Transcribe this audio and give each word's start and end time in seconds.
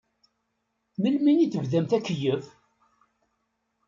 Melmi 1.01 1.33
i 1.39 1.47
tebdamt 1.53 1.91
akeyyef? 1.97 2.45